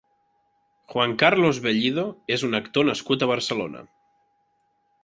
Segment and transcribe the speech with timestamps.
[0.93, 2.07] Juan Carlos Vellido
[2.37, 3.87] és un actor nascut a Barcelona.